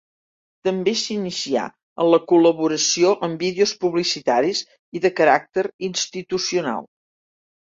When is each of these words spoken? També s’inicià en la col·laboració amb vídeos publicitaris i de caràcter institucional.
També 0.67 0.93
s’inicià 1.01 1.65
en 2.03 2.09
la 2.13 2.19
col·laboració 2.31 3.11
amb 3.27 3.45
vídeos 3.47 3.75
publicitaris 3.85 4.63
i 4.99 5.03
de 5.05 5.13
caràcter 5.21 5.67
institucional. 5.91 6.91